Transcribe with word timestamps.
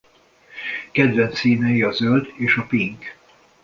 Kedvenc 0.91 1.37
színei 1.37 1.81
a 1.81 1.91
zöld 1.91 2.31
és 2.37 2.55
a 2.57 2.63
pink. 2.65 3.15